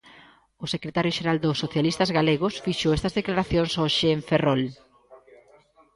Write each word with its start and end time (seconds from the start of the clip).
O 0.63 0.65
secretario 0.73 1.15
xeral 1.17 1.37
dos 1.41 1.61
socialistas 1.63 2.13
galegos 2.17 2.53
fixo 2.65 2.89
estas 2.97 3.15
declaracións 3.19 3.71
hoxe 3.81 4.07
en 4.15 4.21
Ferrol. 4.27 4.61